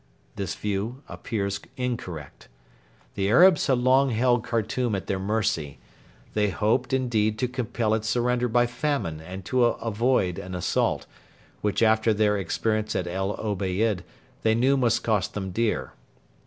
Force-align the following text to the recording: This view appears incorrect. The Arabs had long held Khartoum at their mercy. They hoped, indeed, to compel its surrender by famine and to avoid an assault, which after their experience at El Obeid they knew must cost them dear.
This 0.35 0.55
view 0.55 1.03
appears 1.07 1.59
incorrect. 1.77 2.47
The 3.13 3.29
Arabs 3.29 3.67
had 3.67 3.77
long 3.77 4.09
held 4.09 4.43
Khartoum 4.43 4.95
at 4.95 5.05
their 5.05 5.19
mercy. 5.19 5.77
They 6.33 6.49
hoped, 6.49 6.91
indeed, 6.91 7.37
to 7.37 7.47
compel 7.47 7.93
its 7.93 8.09
surrender 8.09 8.47
by 8.47 8.65
famine 8.65 9.21
and 9.21 9.45
to 9.45 9.63
avoid 9.65 10.39
an 10.39 10.55
assault, 10.55 11.05
which 11.61 11.83
after 11.83 12.15
their 12.15 12.35
experience 12.35 12.95
at 12.95 13.05
El 13.05 13.39
Obeid 13.39 14.03
they 14.41 14.55
knew 14.55 14.75
must 14.75 15.03
cost 15.03 15.35
them 15.35 15.51
dear. 15.51 15.93